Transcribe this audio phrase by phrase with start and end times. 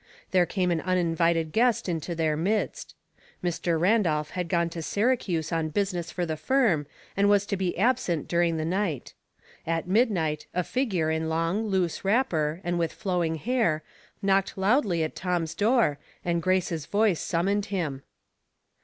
[0.31, 2.95] There came an uninvited guest into their midst.
[3.43, 3.79] Mr.
[3.79, 7.77] Randolph had gone to Syra cuse on business for the firm, and was to be
[7.77, 9.13] absent during the night.
[9.67, 13.83] At midnight a figure in long, loose wrapper, and with flowing hair,
[14.23, 18.01] knocked loudly at Tom's door, and Grace's voice summoned him.